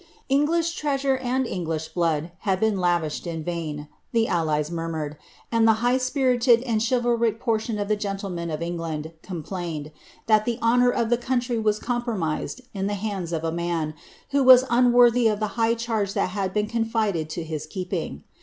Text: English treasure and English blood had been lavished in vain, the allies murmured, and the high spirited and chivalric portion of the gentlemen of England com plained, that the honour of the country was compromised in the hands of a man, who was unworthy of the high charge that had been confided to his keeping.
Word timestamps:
English 0.29 0.73
treasure 0.73 1.15
and 1.17 1.45
English 1.45 1.89
blood 1.89 2.31
had 2.39 2.59
been 2.59 2.79
lavished 2.79 3.27
in 3.27 3.43
vain, 3.43 3.87
the 4.13 4.27
allies 4.27 4.71
murmured, 4.71 5.15
and 5.51 5.67
the 5.67 5.73
high 5.85 5.99
spirited 5.99 6.63
and 6.63 6.81
chivalric 6.83 7.39
portion 7.39 7.77
of 7.77 7.87
the 7.87 7.95
gentlemen 7.95 8.49
of 8.49 8.63
England 8.63 9.11
com 9.21 9.43
plained, 9.43 9.91
that 10.25 10.43
the 10.45 10.57
honour 10.59 10.89
of 10.89 11.11
the 11.11 11.17
country 11.19 11.59
was 11.59 11.77
compromised 11.77 12.61
in 12.73 12.87
the 12.87 12.95
hands 12.95 13.31
of 13.31 13.43
a 13.43 13.51
man, 13.51 13.93
who 14.31 14.41
was 14.43 14.65
unworthy 14.71 15.27
of 15.27 15.39
the 15.39 15.49
high 15.53 15.75
charge 15.75 16.13
that 16.15 16.29
had 16.31 16.51
been 16.51 16.65
confided 16.65 17.29
to 17.29 17.43
his 17.43 17.67
keeping. 17.67 18.23